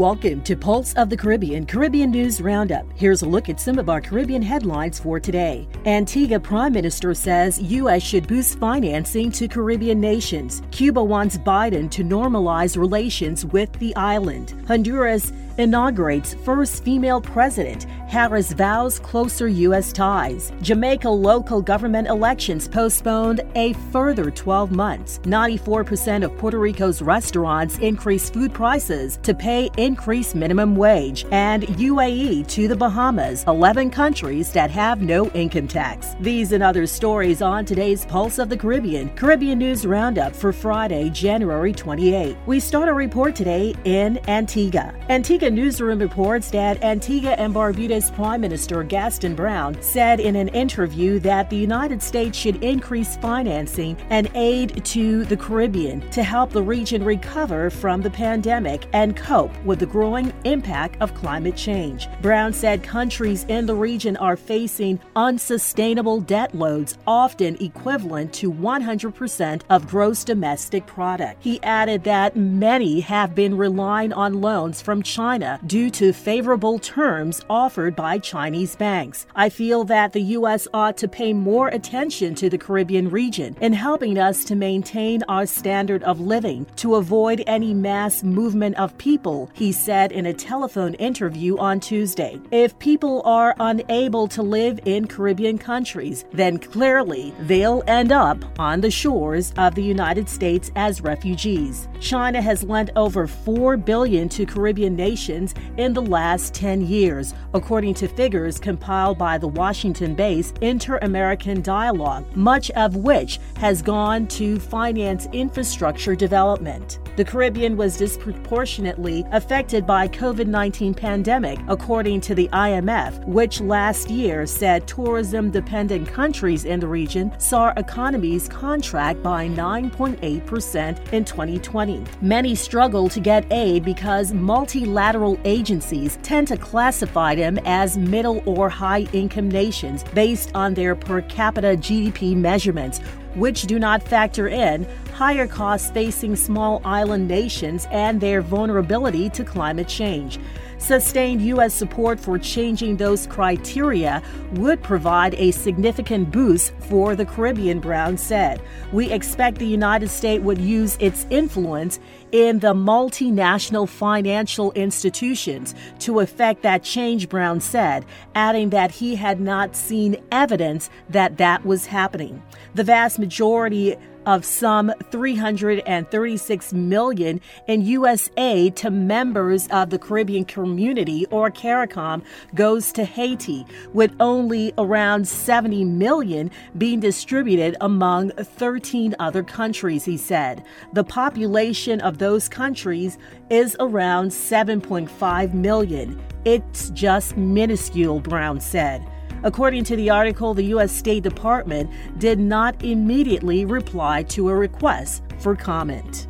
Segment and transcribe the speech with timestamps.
[0.00, 2.86] Welcome to Pulse of the Caribbean Caribbean News Roundup.
[2.94, 5.68] Here's a look at some of our Caribbean headlines for today.
[5.84, 8.02] Antigua Prime Minister says U.S.
[8.02, 10.62] should boost financing to Caribbean nations.
[10.70, 14.54] Cuba wants Biden to normalize relations with the island.
[14.66, 17.84] Honduras inaugurates first female president.
[18.08, 19.92] Harris vows closer U.S.
[19.92, 20.52] ties.
[20.62, 25.18] Jamaica local government elections postponed a further 12 months.
[25.20, 31.24] 94% of Puerto Rico's restaurants increase food prices to pay increased minimum wage.
[31.30, 36.08] And UAE to the Bahamas, 11 countries that have no income tax.
[36.20, 41.10] These and other stories on today's Pulse of the Caribbean, Caribbean News Roundup for Friday,
[41.10, 42.36] January 28.
[42.46, 44.92] We start a report today in Antigua.
[45.08, 51.18] Antigua Newsroom reports that Antigua and Barbuda's Prime Minister Gaston Brown said in an interview
[51.20, 56.62] that the United States should increase financing and aid to the Caribbean to help the
[56.62, 62.08] region recover from the pandemic and cope with the growing impact of climate change.
[62.20, 69.62] Brown said countries in the region are facing unsustainable debt loads, often equivalent to 100%
[69.70, 71.42] of gross domestic product.
[71.42, 76.76] He added that many have been relying on loans from China China due to favorable
[76.80, 79.26] terms offered by Chinese banks.
[79.36, 80.66] I feel that the U.S.
[80.74, 85.46] ought to pay more attention to the Caribbean region in helping us to maintain our
[85.46, 90.94] standard of living to avoid any mass movement of people, he said in a telephone
[90.94, 92.40] interview on Tuesday.
[92.50, 98.80] If people are unable to live in Caribbean countries, then clearly they'll end up on
[98.80, 101.86] the shores of the United States as refugees.
[102.00, 107.92] China has lent over 4 billion to Caribbean nations in the last 10 years, according
[107.94, 114.26] to figures compiled by the Washington based Inter American Dialogue, much of which has gone
[114.28, 116.98] to finance infrastructure development.
[117.16, 124.46] The Caribbean was disproportionately affected by COVID-19 pandemic, according to the IMF, which last year
[124.46, 132.04] said tourism-dependent countries in the region saw economies contract by 9.8% in 2020.
[132.22, 135.09] Many struggle to get aid because multilateral
[135.44, 141.22] agencies tend to classify them as middle or high income nations based on their per
[141.22, 143.00] capita GDP measurements
[143.34, 149.44] which do not factor in higher costs facing small island nations and their vulnerability to
[149.44, 150.38] climate change.
[150.80, 151.74] Sustained U.S.
[151.74, 154.22] support for changing those criteria
[154.54, 158.62] would provide a significant boost for the Caribbean, Brown said.
[158.90, 162.00] We expect the United States would use its influence
[162.32, 169.38] in the multinational financial institutions to effect that change, Brown said, adding that he had
[169.38, 172.42] not seen evidence that that was happening.
[172.74, 173.96] The vast majority
[174.26, 182.22] of some 336 million in US aid to members of the Caribbean Community or CARICOM
[182.54, 190.16] goes to Haiti, with only around 70 million being distributed among 13 other countries, he
[190.16, 190.64] said.
[190.92, 193.18] The population of those countries
[193.50, 196.20] is around 7.5 million.
[196.44, 199.06] It's just minuscule, Brown said.
[199.42, 200.92] According to the article, the U.S.
[200.92, 206.26] State Department did not immediately reply to a request for comment.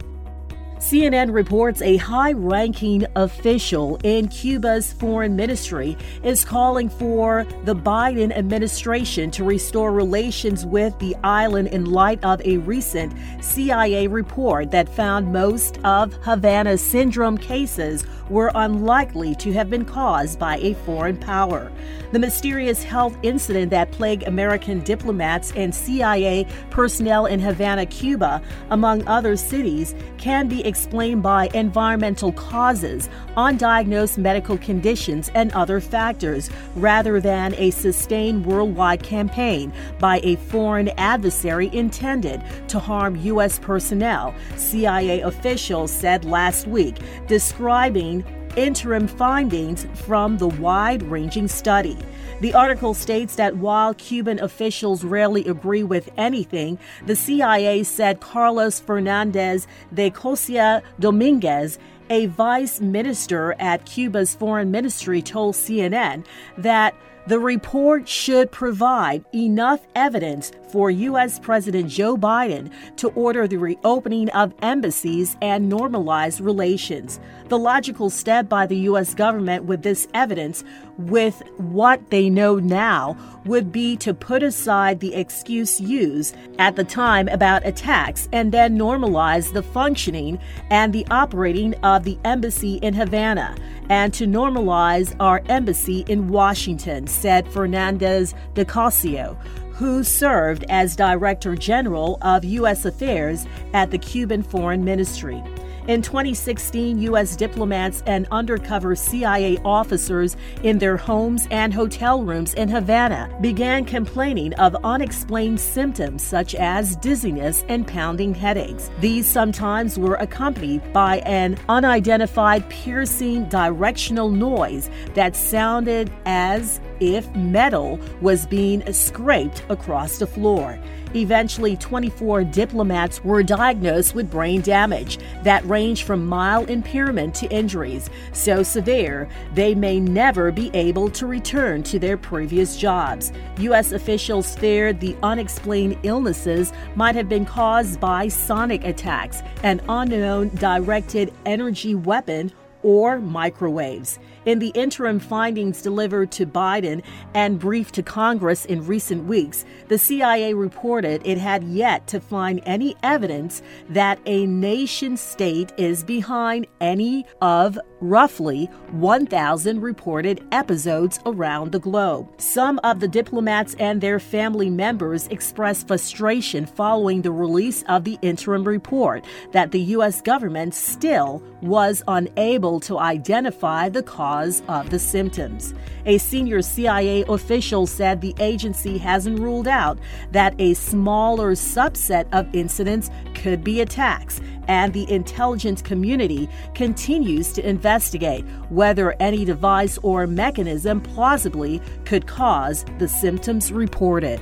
[0.81, 5.95] CNN reports a high ranking official in Cuba's foreign ministry
[6.25, 12.41] is calling for the Biden administration to restore relations with the island in light of
[12.47, 19.69] a recent CIA report that found most of Havana syndrome cases were unlikely to have
[19.69, 21.71] been caused by a foreign power.
[22.13, 29.07] The mysterious health incident that plagued American diplomats and CIA personnel in Havana, Cuba, among
[29.07, 37.21] other cities, can be explained by environmental causes, undiagnosed medical conditions, and other factors, rather
[37.21, 43.59] than a sustained worldwide campaign by a foreign adversary intended to harm U.S.
[43.59, 46.97] personnel, CIA officials said last week,
[47.27, 48.20] describing
[48.57, 51.97] interim findings from the wide ranging study.
[52.41, 58.81] The article states that while Cuban officials rarely agree with anything, the CIA said Carlos
[58.81, 66.25] Fernandez de Cossio Dominguez, a vice minister at Cuba's foreign ministry, told CNN
[66.57, 66.95] that
[67.27, 71.39] the report should provide enough evidence for U.S.
[71.39, 77.21] President Joe Biden to order the reopening of embassies and normalize relations.
[77.49, 79.15] The logical step by the U.S.
[79.15, 80.65] government with this evidence,
[80.99, 86.85] with what they know now, would be to put aside the excuse used at the
[86.85, 90.39] time about attacks and then normalize the functioning
[90.71, 93.57] and the operating of the embassy in Havana
[93.91, 99.37] and to normalize our embassy in Washington, said Fernandez de Cossio,
[99.81, 102.85] who served as Director General of U.S.
[102.85, 105.43] Affairs at the Cuban Foreign Ministry.
[105.89, 107.35] In 2016, U.S.
[107.35, 114.53] diplomats and undercover CIA officers in their homes and hotel rooms in Havana began complaining
[114.55, 118.91] of unexplained symptoms such as dizziness and pounding headaches.
[119.01, 127.99] These sometimes were accompanied by an unidentified piercing directional noise that sounded as if metal
[128.21, 130.79] was being scraped across the floor.
[131.15, 138.09] Eventually, 24 diplomats were diagnosed with brain damage that ranged from mild impairment to injuries
[138.33, 143.33] so severe they may never be able to return to their previous jobs.
[143.59, 143.91] U.S.
[143.91, 151.33] officials feared the unexplained illnesses might have been caused by sonic attacks, an unknown directed
[151.45, 152.53] energy weapon,
[152.83, 154.19] or microwaves.
[154.47, 157.03] In the interim findings delivered to Biden
[157.35, 162.63] and briefed to Congress in recent weeks, the CIA reported it had yet to find
[162.65, 163.61] any evidence
[163.91, 172.27] that a nation state is behind any of roughly 1,000 reported episodes around the globe.
[172.41, 178.19] Some of the diplomats and their family members expressed frustration following the release of the
[178.23, 179.23] interim report
[179.53, 180.23] that the U.S.
[180.23, 185.75] government still was unable to identify the cause cause of the symptoms.
[186.07, 189.99] A senior CIA official said the agency hasn't ruled out
[190.31, 197.69] that a smaller subset of incidents could be attacks, and the intelligence community continues to
[197.69, 204.41] investigate whether any device or mechanism plausibly could cause the symptoms reported.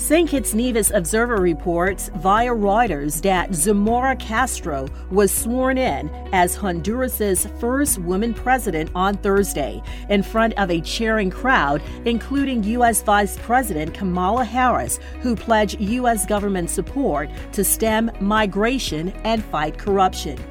[0.00, 0.30] St.
[0.30, 7.98] Kitts Nevis Observer reports via Reuters that Xiomara Castro was sworn in as Honduras's first
[7.98, 13.02] woman president on Thursday in front of a cheering crowd, including U.S.
[13.02, 16.24] Vice President Kamala Harris, who pledged U.S.
[16.24, 20.42] government support to stem migration and fight corruption.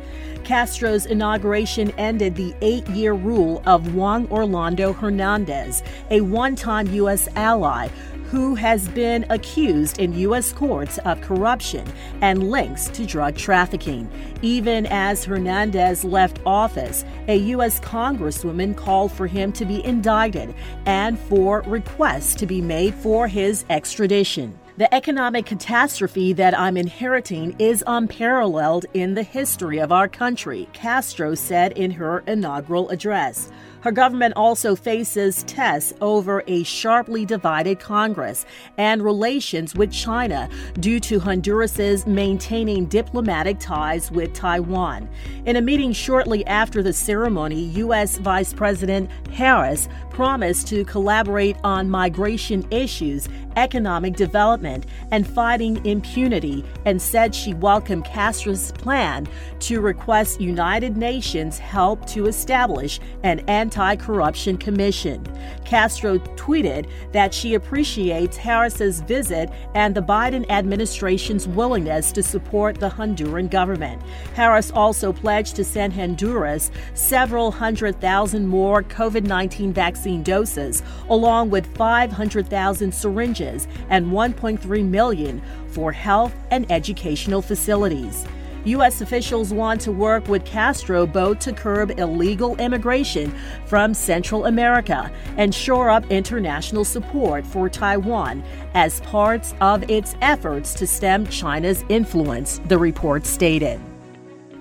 [0.43, 5.81] Castro's inauguration ended the eight year rule of Juan Orlando Hernandez,
[6.11, 7.27] a one time U.S.
[7.35, 7.89] ally
[8.29, 10.53] who has been accused in U.S.
[10.53, 11.85] courts of corruption
[12.21, 14.09] and links to drug trafficking.
[14.43, 17.79] Even as Hernandez left office, a U.S.
[17.79, 20.53] Congresswoman called for him to be indicted
[20.85, 24.57] and for requests to be made for his extradition.
[24.77, 31.35] The economic catastrophe that I'm inheriting is unparalleled in the history of our country, Castro
[31.35, 33.51] said in her inaugural address.
[33.81, 38.45] Her government also faces tests over a sharply divided Congress
[38.77, 40.49] and relations with China
[40.79, 45.07] due to Honduras's maintaining diplomatic ties with Taiwan.
[45.45, 48.17] In a meeting shortly after the ceremony, U.S.
[48.17, 57.01] Vice President Harris promised to collaborate on migration issues, economic development, and fighting impunity, and
[57.01, 59.27] said she welcomed Castro's plan
[59.59, 65.23] to request United Nations help to establish an Anti Corruption Commission.
[65.63, 72.89] Castro tweeted that she appreciates Harris's visit and the Biden administration's willingness to support the
[72.89, 74.01] Honduran government.
[74.33, 81.51] Harris also pledged to send Honduras several hundred thousand more COVID 19 vaccine doses, along
[81.51, 88.25] with 500,000 syringes and 1.3 million for health and educational facilities.
[88.65, 89.01] U.S.
[89.01, 93.33] officials want to work with Castro both to curb illegal immigration
[93.65, 100.73] from Central America and shore up international support for Taiwan as parts of its efforts
[100.73, 103.79] to stem China's influence, the report stated.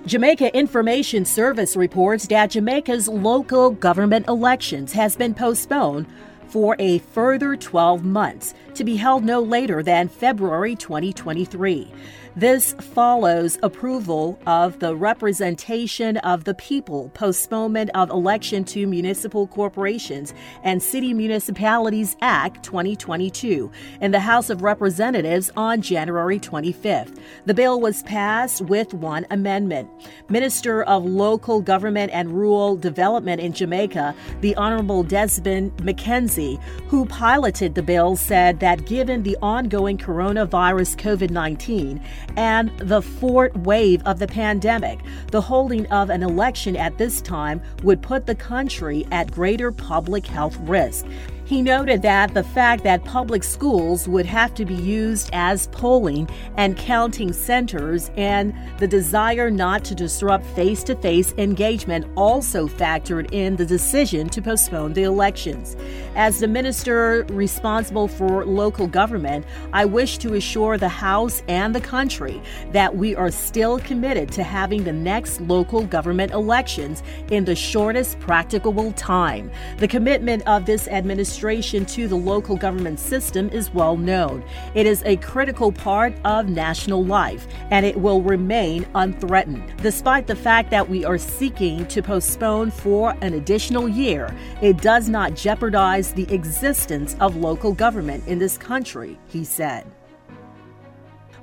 [0.05, 6.07] Jamaica Information Service reports that Jamaica's local government elections has been postponed
[6.47, 11.91] for a further 12 months to be held no later than February 2023.
[12.39, 20.33] This follows approval of the Representation of the People Postponement of Election to Municipal Corporations
[20.63, 23.69] and City Municipalities Act 2022
[23.99, 27.19] in the House of Representatives on January 25th.
[27.45, 29.89] The bill was passed with one amendment.
[30.29, 37.75] Minister of Local Government and Rural Development in Jamaica, the Honorable Desmond McKenzie, who piloted
[37.75, 42.01] the bill, said that given the ongoing coronavirus COVID 19
[42.37, 44.99] and the fourth wave of the pandemic,
[45.31, 50.25] the holding of an election at this time would put the country at greater public
[50.25, 51.05] health risk.
[51.49, 56.29] He noted that the fact that public schools would have to be used as polling
[56.57, 63.33] and counting centers and the desire not to disrupt face to face engagement also factored
[63.33, 65.75] in the decision to postpone the elections.
[66.15, 71.81] As the minister responsible for local government, I wish to assure the House and the
[71.81, 72.39] country
[72.73, 77.01] that we are still committed to having the next local government elections
[77.31, 79.49] in the shortest practicable time.
[79.77, 84.43] The commitment of this administration administration to the local government system is well known.
[84.75, 89.73] It is a critical part of national life, and it will remain unthreatened.
[89.77, 95.07] Despite the fact that we are seeking to postpone for an additional year, it does
[95.07, 99.85] not jeopardize the existence of local government in this country, he said.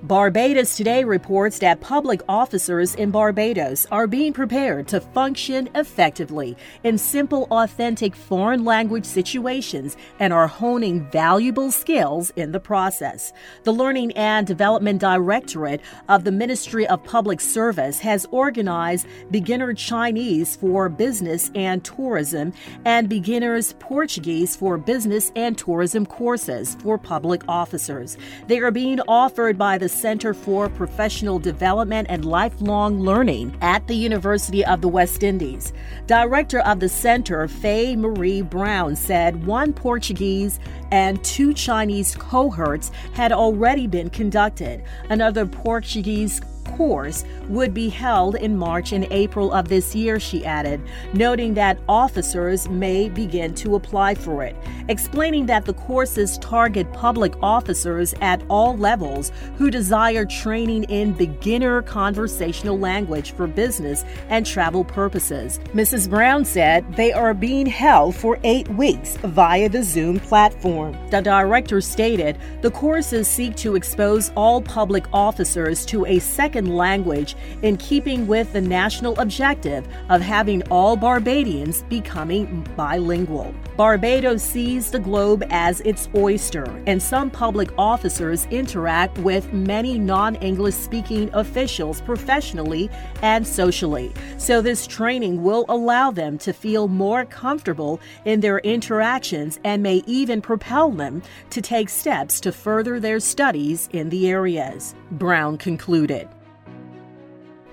[0.03, 6.99] Barbados Today reports that public officers in Barbados are being prepared to function effectively in
[6.99, 13.33] simple, authentic foreign language situations and are honing valuable skills in the process.
[13.65, 20.57] The Learning and Development Directorate of the Ministry of Public Service has organized Beginner Chinese
[20.57, 22.53] for Business and Tourism
[22.85, 28.19] and Beginners Portuguese for Business and Tourism courses for public officers.
[28.47, 33.95] They are being offered by the Center for Professional Development and Lifelong Learning at the
[33.95, 35.73] University of the West Indies.
[36.07, 40.59] Director of the center, Faye Marie Brown, said one Portuguese
[40.90, 44.83] and two Chinese cohorts had already been conducted.
[45.11, 50.80] Another Portuguese course would be held in March and April of this year, she added,
[51.12, 54.56] noting that officers may begin to apply for it,
[54.88, 61.82] explaining that the courses target public officers at all levels who desire training in beginner
[61.82, 65.58] conversational language for business and travel purposes.
[65.75, 66.08] Mrs.
[66.08, 70.96] Brown said they are being held for eight weeks via the Zoom platform.
[71.11, 76.75] The director stated the courses seek to expose all public officers to a second second
[76.75, 83.55] language in keeping with the national objective of having all Barbadians becoming bilingual.
[83.77, 90.37] Barbados sees the globe as its oyster, and some public officers interact with many non
[90.37, 92.89] English speaking officials professionally
[93.21, 94.15] and socially.
[94.39, 100.03] So, this training will allow them to feel more comfortable in their interactions and may
[100.07, 104.95] even propel them to take steps to further their studies in the areas.
[105.11, 106.29] Brown concluded.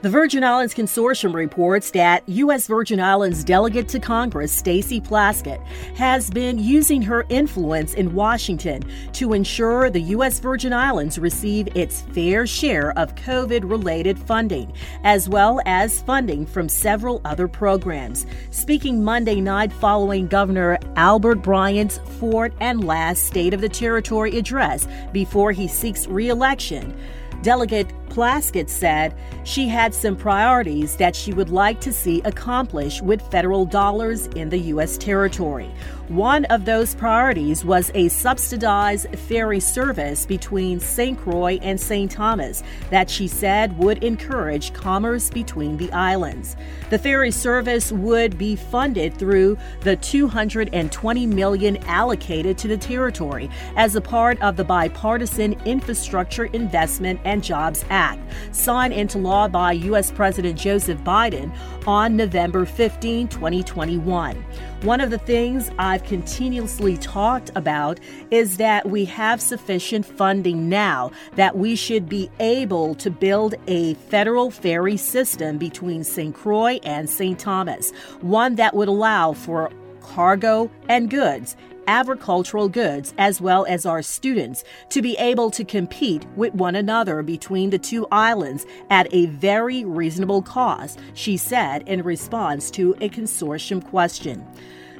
[0.03, 2.67] The Virgin Islands Consortium reports that U.S.
[2.67, 8.83] Virgin Islands delegate to Congress, Stacey Plaskett, has been using her influence in Washington
[9.13, 10.41] to ensure the U.S.
[10.41, 14.73] Virgin Islands receive its fair share of COVID related funding,
[15.05, 18.25] as well as funding from several other programs.
[18.51, 24.85] Speaking Monday night following Governor Albert Bryan's fourth and last State of the Territory address
[25.13, 26.93] before he seeks re election,
[27.43, 33.21] Delegate Plaskett said she had some priorities that she would like to see accomplished with
[33.29, 34.97] federal dollars in the U.S.
[34.97, 35.69] territory.
[36.13, 41.17] One of those priorities was a subsidized ferry service between St.
[41.17, 42.11] Croix and St.
[42.11, 46.55] Thomas that she said would encourage commerce between the islands.
[46.91, 53.95] The ferry service would be funded through the 220 million allocated to the territory as
[53.95, 60.11] a part of the bipartisan Infrastructure Investment and Jobs Act, signed into law by U.S.
[60.11, 61.51] President Joseph Biden
[61.87, 64.45] on November 15, 2021.
[64.83, 67.99] One of the things I've continuously talked about
[68.31, 73.93] is that we have sufficient funding now that we should be able to build a
[73.95, 76.35] federal ferry system between St.
[76.35, 77.39] Croix and St.
[77.39, 77.91] Thomas,
[78.21, 81.55] one that would allow for cargo and goods
[81.87, 87.21] agricultural goods as well as our students to be able to compete with one another
[87.21, 93.09] between the two islands at a very reasonable cost, she said in response to a
[93.09, 94.45] consortium question.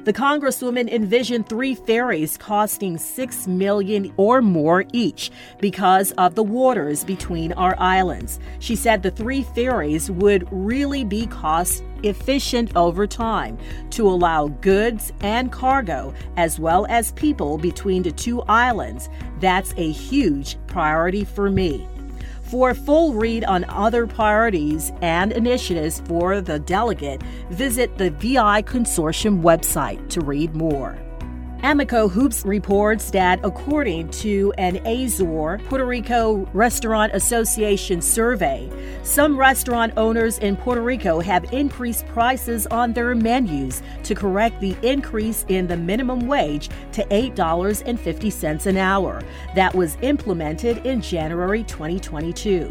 [0.04, 5.30] The Congresswoman envisioned three ferries costing 6 million or more each
[5.60, 8.38] because of the waters between our islands.
[8.58, 13.56] She said the three ferries would really be cost efficient over time
[13.92, 19.08] to allow goods and cargo as well as people between the two islands.
[19.40, 21.88] That's a huge priority for me.
[22.54, 27.20] For a full read on other priorities and initiatives for the delegate,
[27.50, 30.96] visit the VI Consortium website to read more.
[31.64, 38.68] Amico Hoops reports that according to an Azor Puerto Rico Restaurant Association survey,
[39.02, 44.76] some restaurant owners in Puerto Rico have increased prices on their menus to correct the
[44.82, 49.22] increase in the minimum wage to $8.50 an hour
[49.54, 52.68] that was implemented in January 2022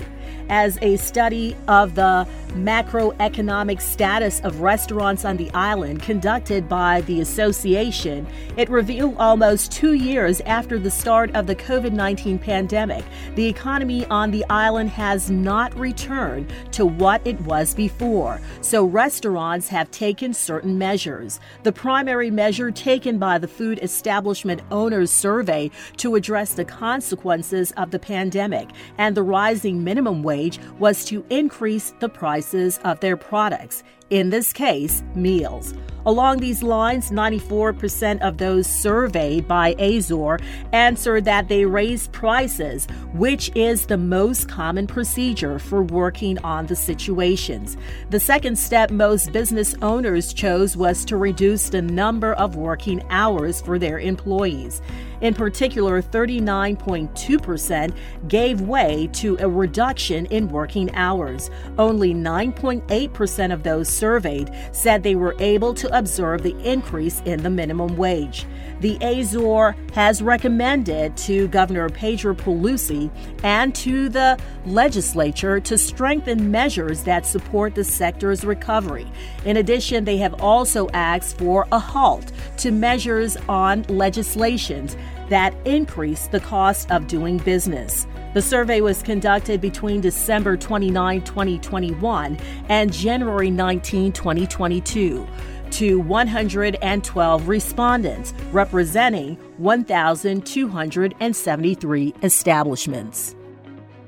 [0.50, 7.22] as a study of the macroeconomic status of restaurants on the island conducted by the
[7.22, 8.28] association,
[8.58, 13.04] it revealed almost two years after the start of the COVID 19 pandemic,
[13.36, 18.40] the economy on the island has not returned to what it was before.
[18.62, 21.40] So restaurants have taken certain measures.
[21.64, 27.92] The primary measure taken by the Food Establishment Owners Survey to address the consequences of
[27.92, 33.82] the pandemic and the rising minimum wage was to increase the prices of their products,
[34.10, 35.74] in this case, meals.
[36.06, 40.38] Along these lines, 94% of those surveyed by Azor
[40.74, 46.76] answered that they raised prices, which is the most common procedure for working on the
[46.76, 47.78] situations.
[48.10, 53.62] The second step most business owners chose was to reduce the number of working hours
[53.62, 54.82] for their employees.
[55.22, 57.96] In particular, 39.2%
[58.28, 61.50] gave way to a reduction in working hours.
[61.78, 67.50] Only 9.8% of those surveyed said they were able to observe the increase in the
[67.50, 68.46] minimum wage.
[68.84, 73.10] The Azor has recommended to Governor Pedro Pierluisi
[73.42, 79.10] and to the legislature to strengthen measures that support the sector's recovery.
[79.46, 84.98] In addition, they have also asked for a halt to measures on legislations
[85.30, 88.06] that increase the cost of doing business.
[88.34, 92.38] The survey was conducted between December 29, 2021
[92.68, 95.26] and January 19, 2022
[95.74, 103.36] to 112 respondents, representing 1,273 establishments.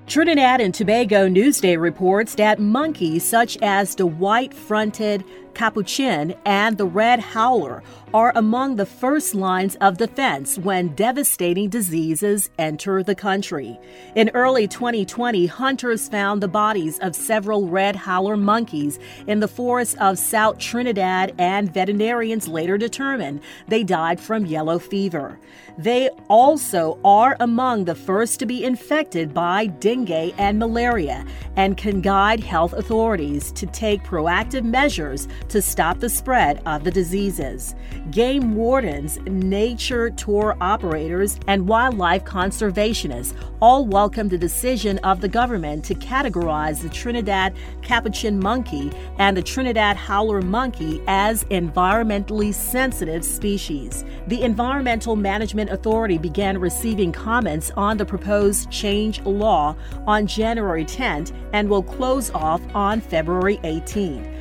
[0.08, 5.24] Trinidad and Tobago Newsday reports that monkeys such as the white fronted
[5.56, 7.82] capuchin, and the red howler
[8.14, 13.80] are among the first lines of defense when devastating diseases enter the country.
[14.16, 19.96] In early 2020, hunters found the bodies of several red howler monkeys in the forests
[20.00, 25.40] of South Trinidad, and veterinarians later determined they died from yellow fever.
[25.78, 31.26] They also are among the first to be infected by dengue and malaria
[31.58, 36.92] and can guide health authorities to take proactive measures to stop the spread of the
[36.92, 37.76] diseases.
[38.12, 45.84] Game wardens, nature tour operators, and wildlife conservationists all welcomed the decision of the government
[45.86, 54.04] to categorize the Trinidad capuchin monkey and the Trinidad howler monkey as environmentally sensitive species.
[54.28, 61.34] The Environmental Management Authority began receiving comments on the proposed change law on January 10th
[61.54, 64.36] and will close off on February 18th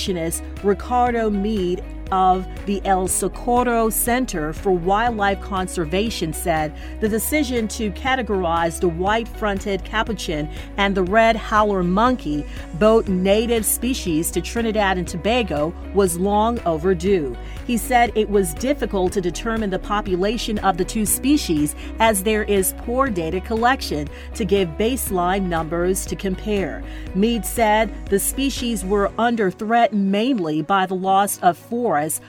[0.00, 7.90] conservationist Ricardo Meade of the El Socorro Center for Wildlife Conservation said the decision to
[7.92, 12.44] categorize the white fronted capuchin and the red howler monkey,
[12.74, 17.36] both native species to Trinidad and Tobago, was long overdue.
[17.66, 22.42] He said it was difficult to determine the population of the two species as there
[22.44, 26.82] is poor data collection to give baseline numbers to compare.
[27.14, 31.56] Meade said the species were under threat mainly by the loss of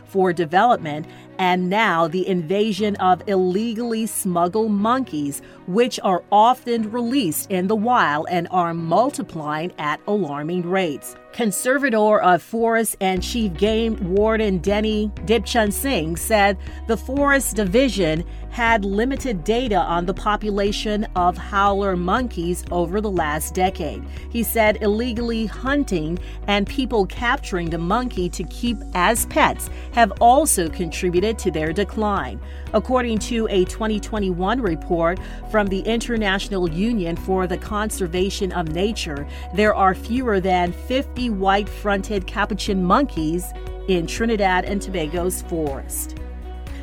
[0.05, 1.05] for development
[1.37, 8.27] and now the invasion of illegally smuggled monkeys, which are often released in the wild
[8.29, 11.15] and are multiplying at alarming rates.
[11.31, 19.45] Conservator of Forests and Chief Game Warden Denny Dipchansingh said the Forest Division had limited
[19.45, 24.03] data on the population of howler monkeys over the last decade.
[24.29, 30.67] He said illegally hunting and people capturing the monkey to keep as pets have also
[30.67, 32.39] contributed to their decline.
[32.73, 39.75] According to a 2021 report from the International Union for the Conservation of Nature, there
[39.75, 43.45] are fewer than 50 white fronted capuchin monkeys
[43.87, 46.17] in Trinidad and Tobago's forest.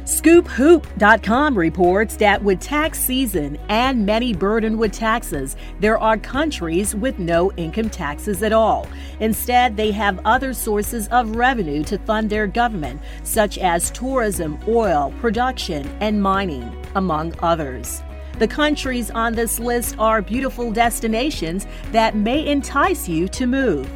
[0.09, 7.19] ScoopWhoop.com reports that with tax season and many burdened with taxes, there are countries with
[7.19, 8.89] no income taxes at all.
[9.21, 15.13] Instead, they have other sources of revenue to fund their government, such as tourism, oil,
[15.21, 18.03] production, and mining, among others.
[18.39, 23.87] The countries on this list are beautiful destinations that may entice you to move.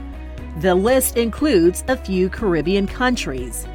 [0.58, 3.66] The list includes a few Caribbean countries.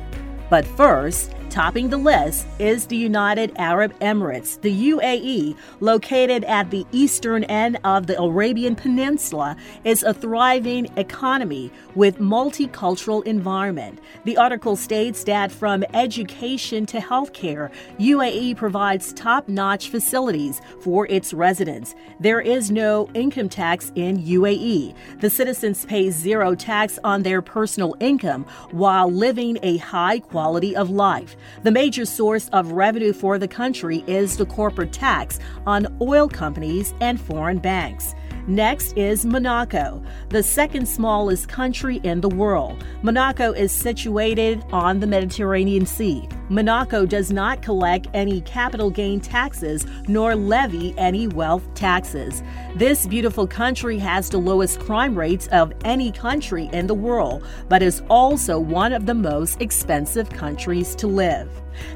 [0.52, 6.86] But first, Topping the list is the United Arab Emirates, the UAE, located at the
[6.92, 13.98] eastern end of the Arabian Peninsula, is a thriving economy with multicultural environment.
[14.24, 21.96] The article states that from education to healthcare, UAE provides top-notch facilities for its residents.
[22.20, 24.94] There is no income tax in UAE.
[25.22, 30.92] The citizens pay zero tax on their personal income while living a high quality of
[30.92, 31.36] life.
[31.64, 36.94] The major source of revenue for the country is the corporate tax on oil companies
[37.02, 38.16] and foreign banks.
[38.48, 42.82] Next is Monaco, the second smallest country in the world.
[43.02, 46.30] Monaco is situated on the Mediterranean Sea.
[46.48, 52.42] Monaco does not collect any capital gain taxes nor levy any wealth taxes.
[52.78, 57.84] This beautiful country has the lowest crime rates of any country in the world, but
[57.84, 61.50] is also one of the most expensive countries to live.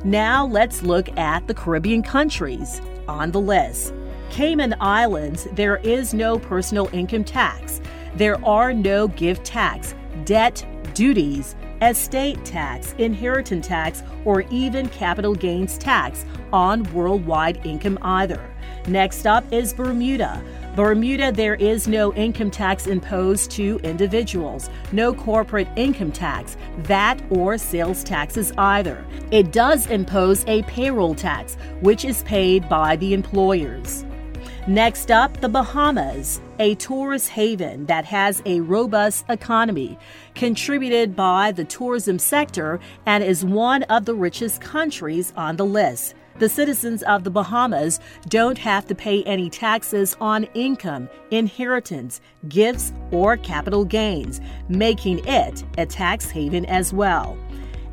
[0.03, 3.93] Now let's look at the Caribbean countries on the list.
[4.31, 7.81] Cayman Islands, there is no personal income tax.
[8.15, 15.77] There are no gift tax, debt, duties, estate tax, inheritance tax, or even capital gains
[15.77, 18.41] tax on worldwide income either.
[18.87, 20.41] Next up is Bermuda.
[20.77, 27.57] Bermuda, there is no income tax imposed to individuals, no corporate income tax, VAT, or
[27.57, 29.05] sales taxes either.
[29.29, 34.05] It does impose a payroll tax, which is paid by the employers.
[34.67, 39.97] Next up, the Bahamas, a tourist haven that has a robust economy,
[40.35, 46.13] contributed by the tourism sector, and is one of the richest countries on the list.
[46.37, 52.93] The citizens of the Bahamas don't have to pay any taxes on income, inheritance, gifts,
[53.09, 57.35] or capital gains, making it a tax haven as well.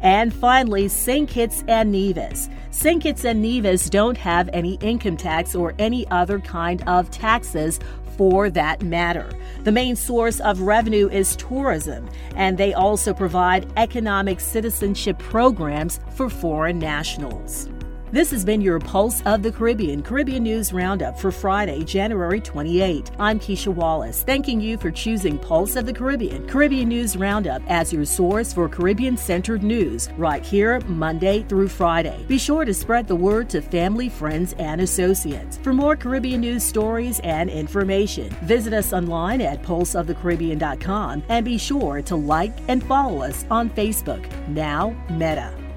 [0.03, 1.29] And finally, St.
[1.29, 2.49] Kitts and Nevis.
[2.71, 3.03] St.
[3.03, 7.81] Kitts and Nevis don't have any income tax or any other kind of taxes
[8.17, 9.31] for that matter.
[9.65, 16.29] The main source of revenue is tourism, and they also provide economic citizenship programs for
[16.29, 17.69] foreign nationals.
[18.11, 23.11] This has been your Pulse of the Caribbean Caribbean News Roundup for Friday, January 28.
[23.19, 27.93] I'm Keisha Wallace, thanking you for choosing Pulse of the Caribbean Caribbean News Roundup as
[27.93, 32.25] your source for Caribbean centered news right here Monday through Friday.
[32.27, 35.59] Be sure to spread the word to family, friends, and associates.
[35.59, 42.01] For more Caribbean news stories and information, visit us online at pulseofthecaribbean.com and be sure
[42.01, 45.68] to like and follow us on Facebook, now Meta.